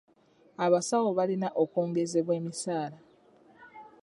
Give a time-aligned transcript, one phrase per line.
[0.65, 2.97] Abasawo balina okwongezebwa emisaala.